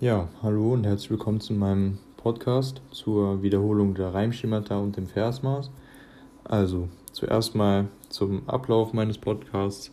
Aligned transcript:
Ja, 0.00 0.28
hallo 0.44 0.74
und 0.74 0.86
herzlich 0.86 1.10
willkommen 1.10 1.40
zu 1.40 1.52
meinem 1.54 1.98
Podcast 2.18 2.80
zur 2.92 3.42
Wiederholung 3.42 3.94
der 3.94 4.14
Reimschemata 4.14 4.78
und 4.78 4.96
dem 4.96 5.08
Versmaß. 5.08 5.72
Also, 6.44 6.88
zuerst 7.10 7.56
mal 7.56 7.88
zum 8.08 8.48
Ablauf 8.48 8.92
meines 8.92 9.18
Podcasts. 9.18 9.92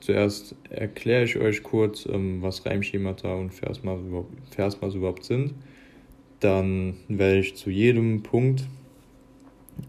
Zuerst 0.00 0.56
erkläre 0.70 1.22
ich 1.22 1.36
euch 1.36 1.62
kurz, 1.62 2.04
ähm, 2.06 2.42
was 2.42 2.66
Reimschemata 2.66 3.32
und 3.32 3.54
Versmaß 3.54 4.00
überhaupt, 4.00 4.32
Versmaß 4.50 4.94
überhaupt 4.96 5.22
sind. 5.22 5.54
Dann 6.40 6.96
werde 7.06 7.38
ich 7.38 7.54
zu 7.54 7.70
jedem 7.70 8.24
Punkt 8.24 8.64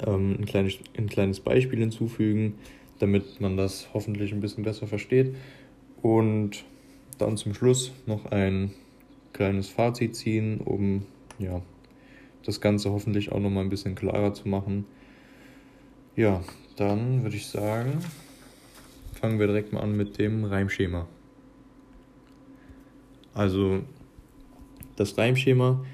ähm, 0.06 0.36
ein, 0.38 0.46
kleines, 0.46 0.76
ein 0.96 1.10
kleines 1.10 1.40
Beispiel 1.40 1.80
hinzufügen, 1.80 2.60
damit 3.00 3.42
man 3.42 3.58
das 3.58 3.88
hoffentlich 3.96 4.32
ein 4.32 4.42
bisschen 4.42 4.64
besser 4.64 4.86
versteht. 4.86 5.36
Und 6.04 6.66
dann 7.18 7.36
zum 7.36 7.56
Schluss 7.56 7.92
noch 8.06 8.28
ein 8.28 8.74
kleines 9.38 9.70
Fazit 9.70 10.16
ziehen, 10.16 10.60
um 10.60 11.04
ja, 11.38 11.62
das 12.44 12.60
Ganze 12.60 12.92
hoffentlich 12.92 13.32
auch 13.32 13.40
nochmal 13.40 13.64
ein 13.64 13.70
bisschen 13.70 13.94
klarer 13.94 14.34
zu 14.34 14.50
machen. 14.50 14.86
Ja, 16.16 16.44
dann 16.76 17.22
würde 17.22 17.36
ich 17.36 17.46
sagen, 17.46 18.00
fangen 19.14 19.40
wir 19.40 19.46
direkt 19.46 19.74
mal 19.74 19.82
an 19.82 19.96
mit 19.96 20.18
dem 20.18 20.44
Reimschema. 20.44 21.08
Also, 23.36 23.82
das 24.96 25.16
Reimschema 25.18 25.86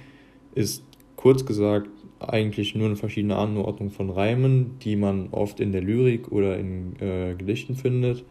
ist 0.55 0.83
kurz 1.17 1.45
gesagt 1.45 1.89
eigentlich 2.19 2.75
nur 2.75 2.85
eine 2.85 2.95
verschiedene 2.95 3.35
Anordnung 3.35 3.91
von 3.91 4.09
Reimen, 4.09 4.79
die 4.79 4.95
man 4.95 5.27
oft 5.31 5.59
in 5.59 5.73
der 5.73 5.81
Lyrik 5.81 6.31
oder 6.31 6.57
in 6.57 6.95
äh, 7.01 7.35
Gedichten 7.37 7.75
findet. 7.75 8.23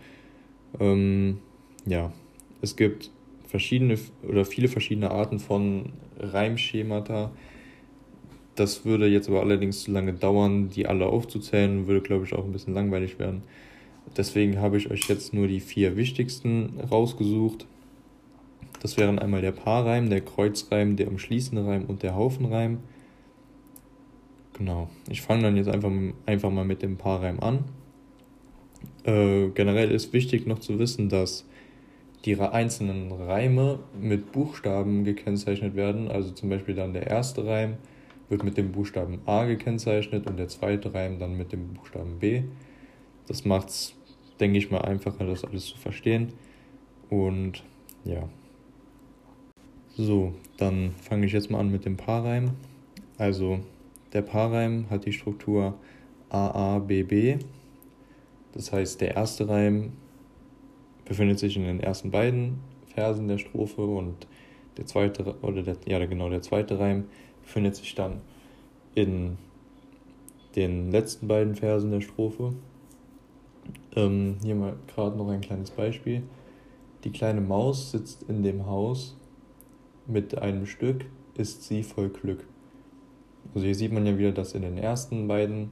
Ähm, 0.80 1.40
ja, 1.84 2.10
es 2.62 2.76
gibt 2.76 3.10
verschiedene 3.52 3.98
oder 4.26 4.46
viele 4.46 4.66
verschiedene 4.66 5.10
Arten 5.10 5.38
von 5.38 5.92
Reimschemata. 6.18 7.30
Das 8.54 8.86
würde 8.86 9.06
jetzt 9.06 9.28
aber 9.28 9.40
allerdings 9.40 9.82
zu 9.82 9.92
lange 9.92 10.14
dauern, 10.14 10.70
die 10.70 10.86
alle 10.86 11.04
aufzuzählen, 11.04 11.86
würde, 11.86 12.00
glaube 12.00 12.24
ich, 12.24 12.32
auch 12.32 12.46
ein 12.46 12.52
bisschen 12.52 12.72
langweilig 12.72 13.18
werden. 13.18 13.42
Deswegen 14.16 14.58
habe 14.58 14.78
ich 14.78 14.90
euch 14.90 15.06
jetzt 15.06 15.34
nur 15.34 15.48
die 15.48 15.60
vier 15.60 15.96
wichtigsten 15.96 16.80
rausgesucht. 16.90 17.66
Das 18.80 18.96
wären 18.96 19.18
einmal 19.18 19.42
der 19.42 19.52
Paarreim, 19.52 20.08
der 20.08 20.22
Kreuzreim, 20.22 20.96
der 20.96 21.08
umschließende 21.08 21.66
Reim 21.66 21.84
und 21.84 22.02
der 22.02 22.14
Haufenreim. 22.14 22.78
Genau. 24.54 24.88
Ich 25.10 25.20
fange 25.20 25.42
dann 25.42 25.58
jetzt 25.58 25.68
einfach, 25.68 25.92
einfach 26.24 26.50
mal 26.50 26.64
mit 26.64 26.80
dem 26.80 26.96
Paarreim 26.96 27.38
an. 27.40 27.64
Äh, 29.04 29.48
generell 29.50 29.90
ist 29.90 30.14
wichtig 30.14 30.46
noch 30.46 30.58
zu 30.58 30.78
wissen, 30.78 31.10
dass 31.10 31.44
die 32.24 32.38
einzelnen 32.38 33.10
Reime 33.12 33.80
mit 34.00 34.32
Buchstaben 34.32 35.04
gekennzeichnet 35.04 35.74
werden. 35.74 36.08
Also 36.08 36.30
zum 36.30 36.48
Beispiel 36.50 36.74
dann 36.74 36.92
der 36.92 37.06
erste 37.06 37.46
Reim 37.46 37.76
wird 38.28 38.44
mit 38.44 38.56
dem 38.56 38.72
Buchstaben 38.72 39.20
A 39.26 39.44
gekennzeichnet 39.44 40.28
und 40.28 40.38
der 40.38 40.48
zweite 40.48 40.94
Reim 40.94 41.18
dann 41.18 41.36
mit 41.36 41.52
dem 41.52 41.74
Buchstaben 41.74 42.18
B. 42.18 42.44
Das 43.26 43.44
macht 43.44 43.68
es, 43.68 43.94
denke 44.40 44.58
ich 44.58 44.70
mal, 44.70 44.82
einfacher, 44.82 45.26
das 45.26 45.44
alles 45.44 45.66
zu 45.66 45.76
verstehen. 45.76 46.32
Und 47.10 47.64
ja. 48.04 48.28
So, 49.94 50.32
dann 50.56 50.92
fange 50.92 51.26
ich 51.26 51.32
jetzt 51.32 51.50
mal 51.50 51.58
an 51.58 51.70
mit 51.70 51.84
dem 51.84 51.96
Paarreim. 51.96 52.52
Also 53.18 53.60
der 54.12 54.22
Paarreim 54.22 54.86
hat 54.88 55.04
die 55.04 55.12
Struktur 55.12 55.74
AABB. 56.30 57.38
Das 58.52 58.72
heißt, 58.72 59.00
der 59.00 59.14
erste 59.14 59.48
Reim 59.48 59.92
befindet 61.04 61.38
sich 61.38 61.56
in 61.56 61.64
den 61.64 61.80
ersten 61.80 62.10
beiden 62.10 62.60
Versen 62.94 63.28
der 63.28 63.38
Strophe 63.38 63.84
und 63.84 64.26
der 64.76 64.86
zweite 64.86 65.34
oder 65.42 65.62
der, 65.62 65.76
ja 65.86 66.04
genau 66.06 66.30
der 66.30 66.42
zweite 66.42 66.78
Reim 66.78 67.04
befindet 67.42 67.76
sich 67.76 67.94
dann 67.94 68.20
in 68.94 69.38
den 70.56 70.90
letzten 70.90 71.28
beiden 71.28 71.54
Versen 71.54 71.90
der 71.90 72.00
Strophe. 72.00 72.54
Ähm, 73.96 74.36
hier 74.42 74.54
mal 74.54 74.76
gerade 74.94 75.16
noch 75.16 75.28
ein 75.28 75.40
kleines 75.40 75.70
Beispiel. 75.70 76.22
Die 77.04 77.10
kleine 77.10 77.40
Maus 77.40 77.90
sitzt 77.90 78.24
in 78.28 78.42
dem 78.42 78.66
Haus 78.66 79.16
mit 80.06 80.38
einem 80.38 80.66
Stück, 80.66 81.06
ist 81.36 81.64
sie 81.64 81.82
voll 81.82 82.08
Glück. 82.10 82.44
Also 83.54 83.66
hier 83.66 83.74
sieht 83.74 83.92
man 83.92 84.06
ja 84.06 84.16
wieder, 84.18 84.32
dass 84.32 84.54
in 84.54 84.62
den 84.62 84.78
ersten 84.78 85.26
beiden 85.26 85.70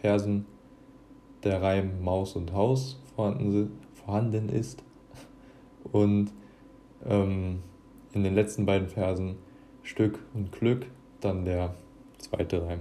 Versen 0.00 0.46
der 1.44 1.62
Reim 1.62 2.02
Maus 2.02 2.36
und 2.36 2.52
Haus 2.52 3.00
vorhanden, 3.14 3.72
vorhanden 4.04 4.48
ist. 4.48 4.82
Und 5.92 6.30
ähm, 7.04 7.62
in 8.12 8.24
den 8.24 8.34
letzten 8.34 8.66
beiden 8.66 8.88
Versen 8.88 9.36
Stück 9.82 10.18
und 10.34 10.52
Glück, 10.52 10.86
dann 11.20 11.44
der 11.44 11.74
zweite 12.18 12.66
Reim. 12.66 12.80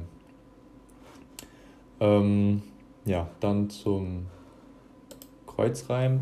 Ähm, 1.99 2.61
ja, 3.05 3.29
dann 3.39 3.69
zum 3.69 4.27
Kreuzreim. 5.47 6.21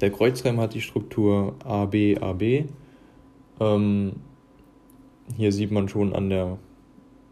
Der 0.00 0.10
Kreuzreim 0.10 0.60
hat 0.60 0.74
die 0.74 0.80
Struktur 0.80 1.54
AB, 1.64 2.16
AB. 2.20 2.66
Ähm, 3.60 4.12
hier 5.36 5.52
sieht 5.52 5.70
man 5.70 5.88
schon 5.88 6.14
an 6.14 6.28
der, 6.28 6.58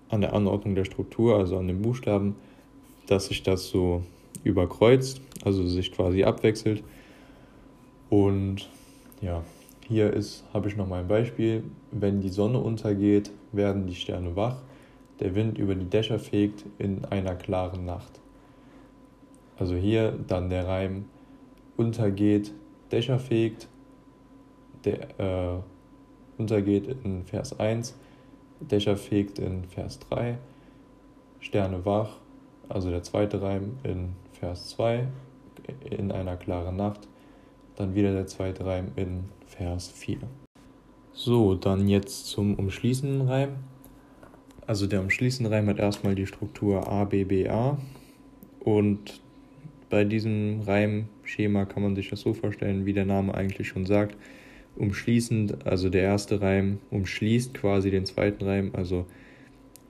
an 0.09 0.21
der 0.21 0.33
Anordnung 0.33 0.75
der 0.75 0.85
Struktur, 0.85 1.37
also 1.37 1.59
an 1.59 1.67
den 1.67 1.83
Buchstaben, 1.83 2.37
dass 3.07 3.27
sich 3.27 3.43
das 3.43 3.69
so 3.69 4.03
überkreuzt, 4.45 5.21
also 5.45 5.67
sich 5.67 5.93
quasi 5.93 6.25
abwechselt. 6.25 6.83
Und 8.11 8.69
ja, 9.21 9.43
hier 9.89 10.13
ist, 10.13 10.45
habe 10.53 10.69
ich 10.69 10.77
noch 10.77 10.87
mal 10.87 11.01
ein 11.01 11.09
Beispiel. 11.09 11.65
Wenn 11.91 12.21
die 12.21 12.29
Sonne 12.29 12.59
untergeht, 12.59 13.31
werden 13.53 13.87
die 13.87 13.95
Sterne 13.95 14.37
wach. 14.37 14.57
Der 15.21 15.35
Wind 15.35 15.59
über 15.59 15.75
die 15.75 15.89
Dächer 15.89 16.19
fegt 16.19 16.65
in 16.79 17.05
einer 17.05 17.35
klaren 17.35 17.85
Nacht. 17.85 18.21
Also 19.59 19.75
hier 19.75 20.19
dann 20.27 20.51
der 20.51 20.67
Reim 20.67 21.05
untergeht, 21.77 22.53
Dächer 22.91 23.19
fegt, 23.19 23.69
der 24.85 25.21
äh, 25.21 25.61
untergeht 26.39 26.89
in 27.05 27.25
Vers 27.25 27.59
1, 27.59 27.95
Dächer 28.61 28.97
fegt 28.97 29.39
in 29.39 29.65
Vers 29.65 30.01
3, 30.01 30.39
Sterne 31.41 31.85
wach, 31.85 32.17
also 32.69 32.91
der 32.91 33.03
zweite 33.03 33.41
Reim 33.41 33.79
in 33.85 34.15
Vers 34.33 34.71
2 34.71 35.07
in 35.91 36.13
einer 36.13 36.37
klaren 36.37 36.77
Nacht, 36.77 37.09
dann 37.77 37.95
wieder 37.95 38.13
der 38.13 38.27
zweite 38.27 38.65
Reim 38.65 38.89
in 38.97 39.25
Vers 39.47 39.89
4. 39.89 40.19
So, 41.13 41.55
dann 41.55 41.89
jetzt 41.89 42.27
zum 42.27 42.55
umschließenden 42.55 43.29
Reim. 43.29 43.51
Also 44.67 44.87
der 44.87 45.01
umschließende 45.01 45.51
Reim 45.51 45.67
hat 45.69 45.79
erstmal 45.79 46.15
die 46.15 46.27
Struktur 46.27 46.89
A, 46.89 47.05
B, 47.05 47.25
B, 47.25 47.49
A. 47.49 47.79
Und 48.61 49.21
bei 49.91 50.05
diesem 50.05 50.61
Reimschema 50.63 51.67
kann 51.67 51.83
man 51.83 51.97
sich 51.97 52.09
das 52.09 52.21
so 52.21 52.33
vorstellen, 52.33 52.87
wie 52.87 52.95
der 52.95 53.05
Name 53.05 53.35
eigentlich 53.35 53.69
schon 53.69 53.85
sagt. 53.85 54.17
Umschließend, 54.77 55.67
also 55.67 55.91
der 55.91 56.03
erste 56.03 56.41
Reim 56.41 56.79
umschließt 56.91 57.53
quasi 57.53 57.91
den 57.91 58.07
zweiten 58.07 58.45
Reim, 58.45 58.71
also 58.73 59.05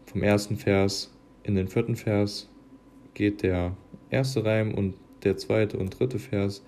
vom 0.06 0.22
ersten 0.22 0.56
Vers 0.56 1.14
in 1.44 1.54
den 1.54 1.68
vierten 1.68 1.94
Vers 1.94 2.48
geht 3.14 3.42
der 3.42 3.76
erste 4.10 4.44
Reim 4.44 4.74
und 4.74 4.94
der 5.24 5.36
zweite 5.36 5.78
und 5.78 5.98
dritte 5.98 6.18
Vers 6.18 6.62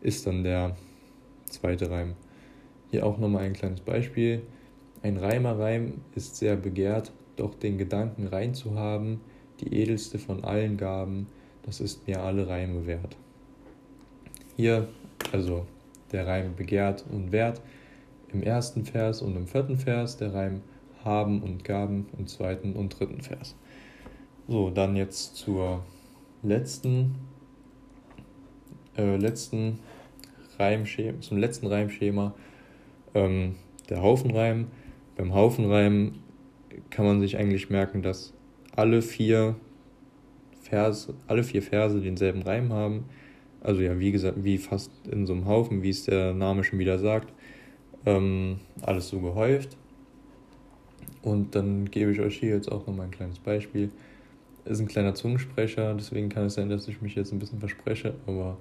ist 0.00 0.26
dann 0.26 0.44
der 0.44 0.76
zweite 1.46 1.90
Reim. 1.90 2.14
Hier 2.90 3.04
auch 3.04 3.18
nochmal 3.18 3.44
ein 3.44 3.52
kleines 3.52 3.80
Beispiel. 3.80 4.42
Ein 5.02 5.16
Reimerreim 5.16 5.94
ist 6.14 6.36
sehr 6.36 6.56
begehrt, 6.56 7.12
doch 7.36 7.54
den 7.54 7.78
Gedanken 7.78 8.26
rein 8.26 8.54
zu 8.54 8.74
haben, 8.74 9.20
die 9.60 9.74
edelste 9.74 10.18
von 10.18 10.44
allen 10.44 10.76
Gaben, 10.76 11.26
das 11.62 11.80
ist 11.80 12.06
mir 12.06 12.20
alle 12.22 12.48
Reime 12.48 12.86
wert. 12.86 13.16
Hier 14.56 14.88
also 15.32 15.66
der 16.12 16.26
Reim 16.26 16.54
begehrt 16.56 17.04
und 17.10 17.32
wert 17.32 17.60
im 18.32 18.42
ersten 18.42 18.84
Vers 18.84 19.22
und 19.22 19.36
im 19.36 19.46
vierten 19.46 19.76
Vers, 19.76 20.16
der 20.16 20.34
Reim 20.34 20.62
haben 21.04 21.42
und 21.42 21.64
gaben 21.64 22.06
im 22.18 22.26
zweiten 22.26 22.74
und 22.74 22.98
dritten 22.98 23.20
Vers. 23.20 23.54
So, 24.46 24.70
dann 24.70 24.96
jetzt 24.96 25.36
zur 25.36 25.84
letzten, 26.42 27.14
äh, 28.98 29.16
letzten 29.16 29.78
Reimschema, 30.58 31.20
zum 31.20 31.38
letzten 31.38 31.66
Reimschema, 31.66 32.34
ähm, 33.14 33.54
der 33.88 34.02
Haufenreim. 34.02 34.66
Beim 35.16 35.34
Haufenreim 35.34 36.16
kann 36.90 37.06
man 37.06 37.20
sich 37.20 37.36
eigentlich 37.38 37.70
merken, 37.70 38.02
dass 38.02 38.34
alle 38.76 39.02
vier 39.02 39.56
Verse, 40.60 41.14
alle 41.26 41.42
vier 41.42 41.62
Verse 41.62 42.00
denselben 42.00 42.42
Reim 42.42 42.72
haben. 42.72 43.04
Also 43.60 43.80
ja, 43.80 43.98
wie 43.98 44.12
gesagt, 44.12 44.44
wie 44.44 44.58
fast 44.58 44.90
in 45.10 45.26
so 45.26 45.32
einem 45.32 45.46
Haufen, 45.46 45.82
wie 45.82 45.90
es 45.90 46.04
der 46.04 46.34
Name 46.34 46.62
schon 46.62 46.78
wieder 46.78 46.98
sagt. 46.98 47.32
Ähm, 48.06 48.58
alles 48.82 49.08
so 49.08 49.20
gehäuft. 49.20 49.76
Und 51.22 51.54
dann 51.54 51.90
gebe 51.90 52.12
ich 52.12 52.20
euch 52.20 52.38
hier 52.38 52.50
jetzt 52.50 52.70
auch 52.70 52.86
nochmal 52.86 53.06
ein 53.06 53.10
kleines 53.10 53.38
Beispiel 53.38 53.90
ist 54.68 54.80
ein 54.80 54.88
kleiner 54.88 55.14
Zungensprecher, 55.14 55.94
deswegen 55.94 56.28
kann 56.28 56.44
es 56.44 56.54
sein, 56.54 56.68
dass 56.68 56.88
ich 56.88 57.00
mich 57.00 57.14
jetzt 57.14 57.32
ein 57.32 57.38
bisschen 57.38 57.58
verspreche, 57.58 58.14
aber 58.26 58.58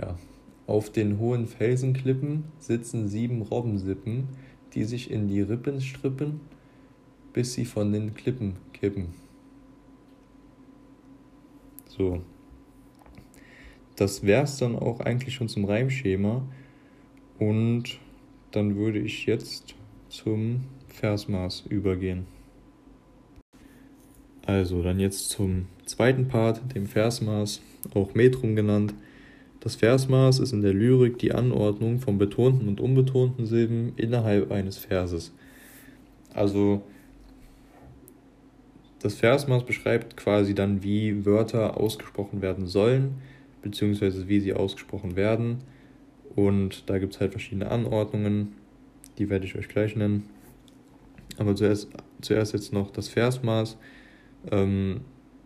ja, 0.00 0.18
Auf 0.66 0.90
den 0.90 1.18
hohen 1.18 1.46
Felsenklippen 1.46 2.44
sitzen 2.58 3.08
sieben 3.08 3.42
Robbensippen, 3.42 4.28
die 4.74 4.84
sich 4.84 5.10
in 5.10 5.28
die 5.28 5.40
Rippen 5.40 5.80
strippen, 5.80 6.40
bis 7.32 7.54
sie 7.54 7.64
von 7.64 7.92
den 7.92 8.14
Klippen 8.14 8.56
kippen. 8.72 9.08
So. 11.88 12.20
Das 13.94 14.24
wäre 14.24 14.44
es 14.44 14.58
dann 14.58 14.76
auch 14.76 15.00
eigentlich 15.00 15.34
schon 15.34 15.48
zum 15.48 15.64
Reimschema. 15.64 16.42
Und 17.38 17.98
dann 18.50 18.76
würde 18.76 18.98
ich 18.98 19.26
jetzt 19.26 19.74
zum 20.08 20.64
Versmaß 20.88 21.64
übergehen. 21.68 22.26
Also 24.44 24.82
dann 24.82 25.00
jetzt 25.00 25.30
zum 25.30 25.66
zweiten 25.86 26.28
Part, 26.28 26.74
dem 26.74 26.86
Versmaß, 26.86 27.60
auch 27.94 28.14
Metrum 28.14 28.54
genannt. 28.56 28.94
Das 29.66 29.74
Versmaß 29.74 30.38
ist 30.38 30.52
in 30.52 30.62
der 30.62 30.72
Lyrik 30.72 31.18
die 31.18 31.32
Anordnung 31.32 31.98
von 31.98 32.18
betonten 32.18 32.68
und 32.68 32.80
unbetonten 32.80 33.46
Silben 33.46 33.94
innerhalb 33.96 34.52
eines 34.52 34.78
Verses. 34.78 35.32
Also 36.32 36.82
das 39.00 39.16
Versmaß 39.16 39.66
beschreibt 39.66 40.16
quasi 40.16 40.54
dann, 40.54 40.84
wie 40.84 41.26
Wörter 41.26 41.80
ausgesprochen 41.80 42.42
werden 42.42 42.68
sollen, 42.68 43.16
beziehungsweise 43.60 44.28
wie 44.28 44.38
sie 44.38 44.52
ausgesprochen 44.52 45.16
werden. 45.16 45.64
Und 46.36 46.88
da 46.88 46.98
gibt 46.98 47.14
es 47.14 47.20
halt 47.20 47.32
verschiedene 47.32 47.68
Anordnungen, 47.68 48.52
die 49.18 49.30
werde 49.30 49.46
ich 49.46 49.56
euch 49.56 49.66
gleich 49.66 49.96
nennen. 49.96 50.28
Aber 51.38 51.56
zuerst, 51.56 51.88
zuerst 52.20 52.52
jetzt 52.52 52.72
noch 52.72 52.92
das 52.92 53.08
Versmaß 53.08 53.78
ähm, 54.52 55.00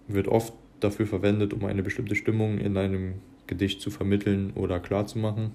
wird 0.08 0.28
oft 0.28 0.52
dafür 0.80 1.06
verwendet, 1.06 1.54
um 1.54 1.64
eine 1.64 1.82
bestimmte 1.82 2.16
Stimmung 2.16 2.58
in 2.58 2.76
einem 2.76 3.14
Gedicht 3.50 3.80
zu 3.82 3.90
vermitteln 3.90 4.52
oder 4.54 4.78
klarzumachen. 4.78 5.50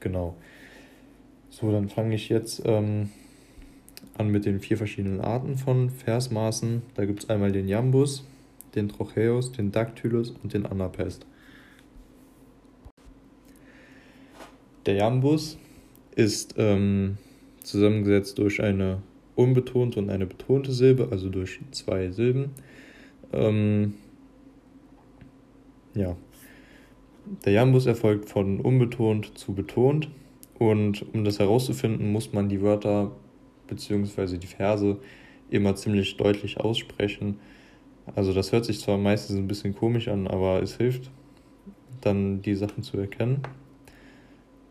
Genau. 0.00 0.36
So, 1.48 1.70
dann 1.70 1.88
fange 1.88 2.16
ich 2.16 2.28
jetzt 2.28 2.62
ähm, 2.64 3.10
an 4.18 4.28
mit 4.28 4.44
den 4.44 4.58
vier 4.58 4.76
verschiedenen 4.76 5.20
Arten 5.20 5.56
von 5.56 5.88
Versmaßen. 5.88 6.82
Da 6.94 7.04
gibt 7.04 7.22
es 7.22 7.30
einmal 7.30 7.52
den 7.52 7.68
Jambus, 7.68 8.26
den 8.74 8.88
Trocheus, 8.88 9.52
den 9.52 9.70
Dactylus 9.70 10.30
und 10.42 10.52
den 10.52 10.66
Anapest. 10.66 11.26
Der 14.84 14.94
Jambus 14.94 15.58
ist 16.16 16.56
ähm, 16.58 17.18
zusammengesetzt 17.62 18.36
durch 18.38 18.60
eine 18.60 19.00
unbetonte 19.36 20.00
und 20.00 20.10
eine 20.10 20.26
betonte 20.26 20.72
Silbe, 20.72 21.08
also 21.12 21.28
durch 21.28 21.60
zwei 21.70 22.10
Silben. 22.10 22.50
Ähm, 23.32 23.94
ja. 25.94 26.16
Der 27.44 27.52
Jambus 27.52 27.86
erfolgt 27.86 28.28
von 28.28 28.60
unbetont 28.60 29.36
zu 29.36 29.52
betont 29.52 30.08
und 30.58 31.04
um 31.14 31.24
das 31.24 31.38
herauszufinden, 31.38 32.10
muss 32.10 32.32
man 32.32 32.48
die 32.48 32.62
Wörter 32.62 33.12
bzw. 33.68 34.38
die 34.38 34.46
Verse 34.46 34.96
immer 35.50 35.74
ziemlich 35.76 36.16
deutlich 36.16 36.58
aussprechen. 36.58 37.38
Also 38.14 38.32
das 38.32 38.52
hört 38.52 38.64
sich 38.64 38.80
zwar 38.80 38.96
meistens 38.96 39.36
ein 39.36 39.46
bisschen 39.46 39.74
komisch 39.74 40.08
an, 40.08 40.26
aber 40.26 40.62
es 40.62 40.76
hilft 40.76 41.10
dann 42.00 42.40
die 42.42 42.54
Sachen 42.54 42.82
zu 42.82 42.96
erkennen. 42.96 43.42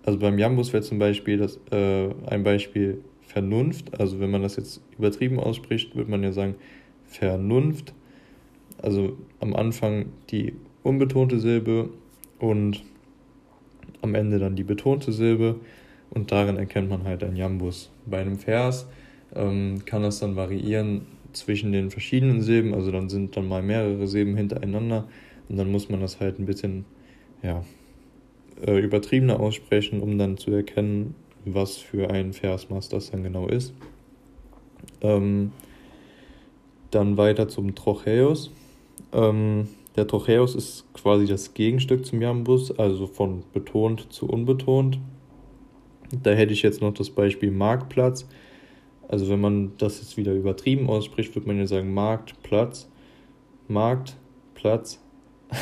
Also 0.04 0.18
beim 0.20 0.40
Jambus 0.40 0.74
wäre 0.74 0.84
zum 0.84 1.00
Beispiel 1.00 1.38
das, 1.38 1.60
äh, 1.72 2.10
ein 2.28 2.44
Beispiel 2.44 3.04
Vernunft. 3.22 4.00
Also 4.00 4.20
wenn 4.20 4.32
man 4.32 4.42
das 4.42 4.56
jetzt 4.56 4.82
übertrieben 4.98 5.40
ausspricht, 5.40 5.96
würde 5.96 6.10
man 6.10 6.24
ja 6.24 6.32
sagen 6.32 6.56
Vernunft. 7.06 7.94
Also 8.82 9.18
am 9.42 9.56
Anfang 9.56 10.08
die 10.30 10.54
unbetonte 10.84 11.40
Silbe 11.40 11.90
und 12.40 12.84
am 14.02 14.16
Ende 14.16 14.40
dann 14.40 14.56
die 14.56 14.64
betonte 14.64 15.12
Silbe. 15.12 15.56
Und 16.10 16.32
darin 16.32 16.58
erkennt 16.58 16.90
man 16.90 17.04
halt 17.04 17.24
ein 17.24 17.36
Jambus. 17.36 17.92
Bei 18.06 18.20
einem 18.20 18.38
Vers 18.38 18.88
ähm, 19.36 19.84
kann 19.86 20.04
das 20.04 20.20
dann 20.20 20.36
variieren 20.36 21.02
zwischen 21.34 21.72
den 21.72 21.92
verschiedenen 21.92 22.42
Silben. 22.42 22.74
Also 22.74 22.92
dann 22.92 23.10
sind 23.10 23.36
dann 23.36 23.48
mal 23.48 23.62
mehrere 23.62 24.08
Silben 24.08 24.36
hintereinander. 24.36 25.08
Und 25.50 25.58
dann 25.58 25.72
muss 25.72 25.90
man 25.90 26.00
das 26.00 26.20
halt 26.20 26.40
ein 26.40 26.46
bisschen, 26.46 26.86
ja, 27.44 27.64
äh, 28.66 28.80
übertriebener 28.80 29.40
aussprechen, 29.40 30.02
um 30.02 30.18
dann 30.18 30.38
zu 30.38 30.52
erkennen, 30.52 31.16
was 31.46 31.78
für 31.78 32.10
ein 32.10 32.34
Versmaß 32.34 32.90
das 32.90 33.12
dann 33.12 33.24
genau 33.24 33.48
ist. 33.48 33.74
Ähm, 35.02 35.52
dann 36.92 37.18
weiter 37.18 37.48
zum 37.48 37.76
Trocheus. 37.76 38.52
Ähm, 39.14 39.68
der 39.98 40.08
Trocheus 40.08 40.54
ist 40.54 40.86
quasi 40.94 41.26
das 41.26 41.56
Gegenstück 41.56 42.06
zum 42.06 42.22
Jambus, 42.22 42.72
also 42.78 43.08
von 43.08 43.44
betont 43.52 44.14
zu 44.14 44.28
unbetont. 44.30 45.00
Da 46.24 46.32
hätte 46.32 46.54
ich 46.54 46.62
jetzt 46.62 46.82
noch 46.82 46.94
das 46.94 47.10
Beispiel 47.10 47.52
Marktplatz. 47.52 48.28
Also 49.08 49.28
wenn 49.30 49.42
man 49.42 49.72
das 49.78 50.00
jetzt 50.00 50.16
wieder 50.16 50.34
übertrieben 50.34 50.88
ausspricht, 50.88 51.36
würde 51.36 51.48
man 51.48 51.58
ja 51.58 51.66
sagen 51.66 51.94
Marktplatz, 51.94 52.88
Marktplatz. 53.68 55.00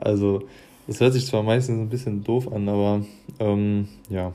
Also 0.00 0.44
das 0.86 1.00
hört 1.00 1.12
sich 1.12 1.26
zwar 1.26 1.42
meistens 1.42 1.80
ein 1.80 1.88
bisschen 1.88 2.22
doof 2.22 2.52
an, 2.52 2.68
aber 2.68 3.04
ähm, 3.40 3.88
ja, 4.08 4.32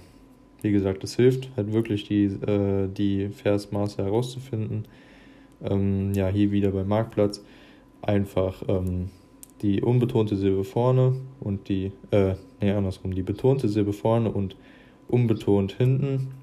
wie 0.62 0.74
gesagt, 0.74 1.04
es 1.06 1.16
hilft 1.16 1.50
halt 1.56 1.72
wirklich 1.72 2.06
die, 2.06 2.26
äh, 2.26 2.90
die 2.90 3.30
Versmaße 3.30 4.04
herauszufinden. 4.04 4.86
Ähm, 5.64 6.14
ja, 6.14 6.28
hier 6.28 6.52
wieder 6.52 6.72
beim 6.72 6.90
Marktplatz 6.90 7.42
einfach 8.02 8.62
ähm, 8.68 9.10
die 9.64 9.82
unbetonte 9.82 10.36
Silbe 10.36 10.66
vorne 10.66 11.16
und 11.40 11.70
die, 11.70 11.94
äh, 12.12 12.36
nee, 12.62 12.72
andersrum, 12.72 13.16
die 13.16 13.24
betonte 13.24 13.70
Silbe 13.70 13.94
vorne 13.94 14.30
und 14.30 14.58
unbetont 15.08 15.72
hinten. 15.72 16.34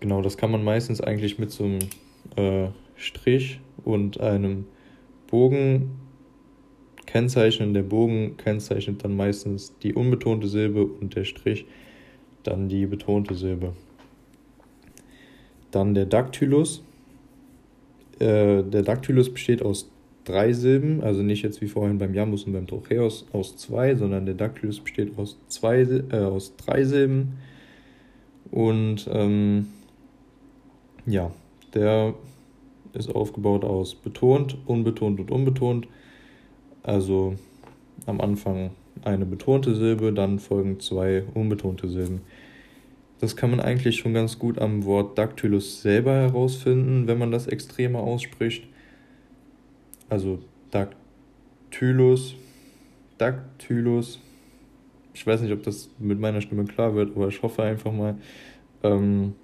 Genau, 0.00 0.22
das 0.22 0.36
kann 0.36 0.50
man 0.50 0.64
meistens 0.64 1.00
eigentlich 1.00 1.38
mit 1.38 1.52
so 1.52 1.64
einem 1.64 1.78
äh, 2.36 2.68
Strich 2.96 3.60
und 3.84 4.20
einem 4.20 4.66
Bogen 5.28 5.92
kennzeichnen. 7.06 7.74
Der 7.74 7.82
Bogen 7.82 8.36
kennzeichnet 8.36 9.04
dann 9.04 9.16
meistens 9.16 9.78
die 9.78 9.94
unbetonte 9.94 10.48
Silbe 10.48 10.84
und 10.84 11.14
der 11.14 11.24
Strich 11.24 11.64
dann 12.42 12.68
die 12.68 12.86
betonte 12.86 13.34
Silbe. 13.34 13.74
Dann 15.70 15.94
der 15.94 16.06
Dactylus. 16.06 16.82
Äh, 18.18 18.64
der 18.64 18.82
Dactylus 18.82 19.32
besteht 19.32 19.62
aus 19.62 19.90
drei 20.24 20.52
Silben, 20.52 21.02
also 21.02 21.22
nicht 21.22 21.42
jetzt 21.42 21.60
wie 21.60 21.68
vorhin 21.68 21.98
beim 21.98 22.14
Jambus 22.14 22.44
und 22.44 22.52
beim 22.52 22.66
Trocheus 22.66 23.26
aus 23.32 23.56
zwei, 23.56 23.94
sondern 23.94 24.26
der 24.26 24.34
Dactylus 24.34 24.80
besteht 24.80 25.16
aus, 25.18 25.38
zwei, 25.48 25.80
äh, 25.80 26.16
aus 26.16 26.56
drei 26.56 26.84
Silben. 26.84 27.38
Und 28.50 29.08
ähm, 29.12 29.68
ja, 31.06 31.30
der 31.74 32.14
ist 32.92 33.14
aufgebaut 33.14 33.64
aus 33.64 33.94
betont, 33.94 34.56
unbetont 34.66 35.20
und 35.20 35.30
unbetont. 35.30 35.86
Also 36.82 37.36
am 38.06 38.20
Anfang 38.20 38.70
eine 39.02 39.24
betonte 39.24 39.74
Silbe, 39.74 40.12
dann 40.12 40.38
folgen 40.38 40.80
zwei 40.80 41.24
unbetonte 41.34 41.88
Silben. 41.88 42.20
Das 43.20 43.36
kann 43.36 43.50
man 43.50 43.60
eigentlich 43.60 43.96
schon 43.96 44.14
ganz 44.14 44.38
gut 44.38 44.58
am 44.58 44.84
Wort 44.84 45.18
Dactylus 45.18 45.82
selber 45.82 46.12
herausfinden, 46.12 47.06
wenn 47.06 47.18
man 47.18 47.30
das 47.30 47.46
extremer 47.46 48.00
ausspricht. 48.00 48.64
Also 50.10 50.40
Dactylus, 50.72 52.34
Dactylus. 53.16 54.18
Ich 55.14 55.26
weiß 55.26 55.40
nicht, 55.40 55.52
ob 55.52 55.62
das 55.62 55.88
mit 55.98 56.18
meiner 56.20 56.40
Stimme 56.40 56.64
klar 56.64 56.94
wird, 56.94 57.16
aber 57.16 57.28
ich 57.28 57.40
hoffe 57.42 57.62
einfach 57.62 57.92
mal. 57.92 58.16
Ähm, 58.82 59.34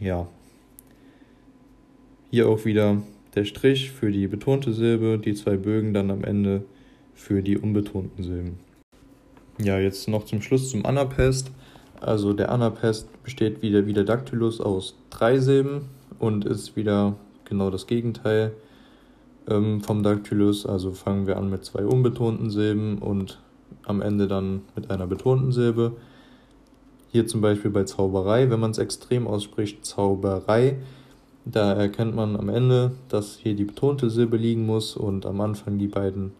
ja. 0.00 0.28
Hier 2.30 2.48
auch 2.48 2.64
wieder 2.64 3.02
der 3.34 3.44
Strich 3.44 3.90
für 3.90 4.12
die 4.12 4.28
betonte 4.28 4.72
Silbe, 4.72 5.18
die 5.18 5.34
zwei 5.34 5.56
Bögen 5.56 5.92
dann 5.92 6.10
am 6.10 6.22
Ende 6.22 6.64
für 7.14 7.42
die 7.42 7.58
unbetonten 7.58 8.22
Silben. 8.22 8.58
Ja, 9.60 9.78
jetzt 9.78 10.08
noch 10.08 10.24
zum 10.24 10.42
Schluss 10.42 10.70
zum 10.70 10.86
Anapest. 10.86 11.50
Also 12.00 12.34
der 12.34 12.50
Anapest 12.50 13.08
besteht 13.24 13.62
wieder 13.62 13.86
wie 13.86 13.92
der 13.92 14.04
Dactylus 14.04 14.60
aus 14.60 14.96
drei 15.10 15.38
Silben 15.38 15.88
und 16.20 16.44
ist 16.44 16.76
wieder 16.76 17.16
genau 17.44 17.70
das 17.70 17.86
Gegenteil 17.86 18.52
ähm, 19.48 19.80
vom 19.80 20.02
Dactylus. 20.02 20.66
Also 20.66 20.92
fangen 20.92 21.26
wir 21.26 21.36
an 21.36 21.50
mit 21.50 21.64
zwei 21.64 21.84
unbetonten 21.84 22.50
Silben 22.50 22.98
und 22.98 23.38
am 23.84 24.00
Ende 24.00 24.26
dann 24.28 24.62
mit 24.74 24.90
einer 24.90 25.06
betonten 25.06 25.52
Silbe. 25.52 25.92
Hier 27.12 27.26
zum 27.26 27.40
Beispiel 27.40 27.70
bei 27.70 27.84
Zauberei, 27.84 28.50
wenn 28.50 28.60
man 28.60 28.72
es 28.72 28.78
extrem 28.78 29.26
ausspricht, 29.26 29.84
Zauberei, 29.84 30.78
da 31.44 31.74
erkennt 31.74 32.16
man 32.16 32.36
am 32.36 32.48
Ende, 32.48 32.92
dass 33.08 33.36
hier 33.36 33.54
die 33.54 33.64
betonte 33.64 34.08
Silbe 34.10 34.36
liegen 34.36 34.66
muss 34.66 34.96
und 34.96 35.26
am 35.26 35.40
Anfang 35.40 35.78
die 35.78 35.88
beiden 35.88 36.32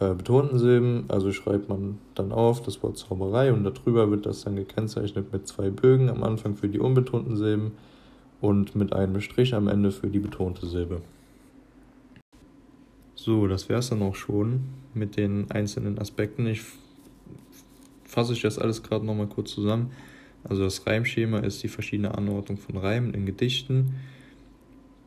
äh, 0.00 0.14
betonten 0.14 0.58
Silben. 0.58 1.04
Also 1.08 1.32
schreibt 1.32 1.68
man 1.68 1.98
dann 2.14 2.30
auf 2.30 2.62
das 2.62 2.82
Wort 2.82 2.98
Zauberei 2.98 3.52
und 3.52 3.64
darüber 3.64 4.10
wird 4.10 4.26
das 4.26 4.44
dann 4.44 4.56
gekennzeichnet 4.56 5.32
mit 5.32 5.48
zwei 5.48 5.70
Bögen 5.70 6.10
am 6.10 6.22
Anfang 6.22 6.56
für 6.56 6.68
die 6.68 6.78
unbetonten 6.78 7.36
Silben 7.36 7.72
und 8.40 8.76
mit 8.76 8.92
einem 8.92 9.20
Strich 9.20 9.54
am 9.54 9.68
Ende 9.68 9.90
für 9.90 10.08
die 10.08 10.18
betonte 10.18 10.66
Silbe. 10.66 11.00
So, 13.24 13.46
das 13.46 13.70
wäre 13.70 13.78
es 13.78 13.88
dann 13.88 14.02
auch 14.02 14.16
schon 14.16 14.64
mit 14.92 15.16
den 15.16 15.50
einzelnen 15.50 15.98
Aspekten. 15.98 16.46
Ich 16.46 16.60
fasse 18.04 18.34
ich 18.34 18.42
das 18.42 18.58
alles 18.58 18.82
gerade 18.82 19.06
nochmal 19.06 19.28
kurz 19.28 19.52
zusammen. 19.52 19.92
Also 20.46 20.64
das 20.64 20.86
Reimschema 20.86 21.38
ist 21.38 21.62
die 21.62 21.68
verschiedene 21.68 22.18
Anordnung 22.18 22.58
von 22.58 22.76
Reimen 22.76 23.14
in 23.14 23.24
Gedichten. 23.24 23.94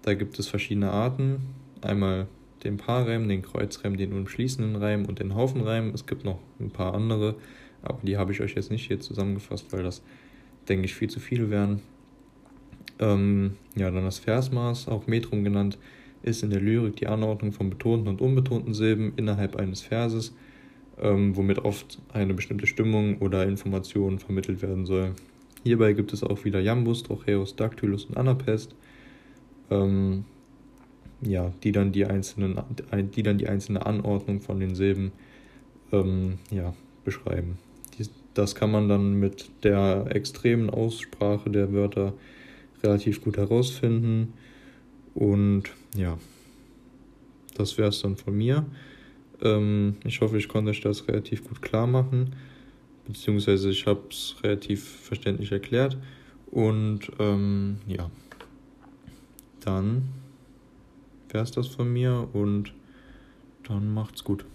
Da 0.02 0.16
gibt 0.16 0.40
es 0.40 0.48
verschiedene 0.48 0.90
Arten. 0.90 1.42
Einmal 1.84 2.26
den 2.64 2.78
Paarreim, 2.78 3.30
den 3.30 3.44
Kreuzreim, 3.44 3.98
den 3.98 4.14
umschließenden 4.14 4.78
Reim 4.78 5.06
und 5.06 5.20
den 5.20 5.36
Haufenreim. 5.36 5.92
Es 5.94 6.08
gibt 6.08 6.26
noch 6.26 6.40
ein 6.60 6.72
paar 6.72 6.96
andere, 6.96 7.36
aber 7.84 8.00
die 8.02 8.18
habe 8.18 8.32
ich 8.32 8.42
euch 8.42 8.56
jetzt 8.56 8.72
nicht 8.72 8.88
hier 8.88 9.00
zusammengefasst, 9.00 9.72
weil 9.72 9.84
das, 9.84 10.02
denke 10.68 10.86
ich, 10.86 10.96
viel 10.96 11.12
zu 11.12 11.20
viel 11.20 11.52
wären. 11.52 11.84
Ähm, 12.98 13.58
ja, 13.76 13.92
dann 13.92 14.06
das 14.06 14.18
Versmaß, 14.18 14.88
auch 14.88 15.06
Metrum 15.06 15.44
genannt, 15.44 15.78
ist 16.28 16.44
in 16.44 16.50
der 16.50 16.60
Lyrik 16.60 16.98
die 16.98 17.08
Anordnung 17.08 17.54
von 17.54 17.70
betonten 17.70 18.08
und 18.08 18.22
unbetonten 18.22 18.74
Silben 18.74 19.14
innerhalb 19.16 19.56
eines 19.56 19.82
Verses, 19.82 20.36
ähm, 21.02 21.36
womit 21.36 21.60
oft 21.60 22.00
eine 22.14 22.34
bestimmte 22.34 22.68
Stimmung 22.68 23.18
oder 23.20 23.48
Information 23.48 24.20
vermittelt 24.20 24.62
werden 24.62 24.86
soll. 24.86 25.14
Hierbei 25.64 25.94
gibt 25.94 26.14
es 26.14 26.24
auch 26.24 26.46
wieder 26.46 26.60
Jambus, 26.60 27.04
Trocheus, 27.04 27.56
Dactylus 27.56 28.06
und 28.06 28.18
Anapest, 28.18 28.76
ähm, 29.72 30.26
ja, 31.22 31.52
die, 31.64 31.72
dann 31.72 31.92
die, 31.92 32.06
einzelnen, 32.06 32.60
die 33.16 33.24
dann 33.24 33.38
die 33.38 33.48
einzelne 33.48 33.86
Anordnung 33.86 34.40
von 34.40 34.60
den 34.60 34.76
Silben 34.76 35.12
ähm, 35.92 36.38
ja, 36.52 36.74
beschreiben. 37.04 37.58
Dies, 37.98 38.12
das 38.34 38.54
kann 38.54 38.72
man 38.72 38.88
dann 38.88 39.20
mit 39.20 39.50
der 39.64 40.06
extremen 40.10 40.70
Aussprache 40.70 41.50
der 41.50 41.74
Wörter 41.74 42.14
relativ 42.84 43.22
gut 43.22 43.38
herausfinden. 43.38 44.34
Und 45.18 45.64
ja, 45.96 46.16
das 47.56 47.80
wäre 47.80 47.90
es 47.90 48.04
dann 48.04 48.18
von 48.18 48.38
mir. 48.38 48.68
Ähm, 49.42 49.96
ich 50.06 50.22
hoffe, 50.22 50.38
ich 50.38 50.48
konnte 50.48 50.70
euch 50.70 50.82
das 50.82 51.08
relativ 51.08 51.44
gut 51.44 51.60
klar 51.60 51.88
machen, 51.88 52.36
beziehungsweise 53.08 53.72
ich 53.72 53.88
habe 53.88 54.02
es 54.12 54.36
relativ 54.44 54.88
verständlich 54.88 55.52
erklärt. 55.52 55.98
Und 56.52 57.12
ähm, 57.18 57.78
ja, 57.88 58.12
dann 59.62 60.04
wäre 61.30 61.44
es 61.44 61.50
das 61.50 61.66
von 61.66 61.92
mir 61.92 62.30
und 62.34 62.72
dann 63.68 63.92
macht's 63.92 64.24
gut. 64.24 64.46